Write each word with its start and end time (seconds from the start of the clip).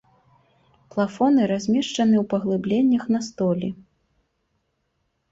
Плафоны 0.93 1.41
размешчаны 1.51 2.15
ў 2.19 2.23
паглыбленнях 2.31 3.03
на 3.17 3.21
столі. 3.27 3.69